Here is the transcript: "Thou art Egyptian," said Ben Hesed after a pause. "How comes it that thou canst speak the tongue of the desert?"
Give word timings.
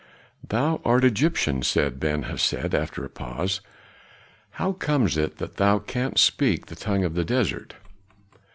"Thou 0.49 0.81
art 0.83 1.03
Egyptian," 1.03 1.61
said 1.61 1.99
Ben 1.99 2.23
Hesed 2.23 2.73
after 2.73 3.05
a 3.05 3.07
pause. 3.07 3.61
"How 4.53 4.71
comes 4.71 5.15
it 5.15 5.37
that 5.37 5.57
thou 5.57 5.77
canst 5.77 6.25
speak 6.25 6.65
the 6.65 6.75
tongue 6.75 7.03
of 7.03 7.13
the 7.13 7.23
desert?" 7.23 7.75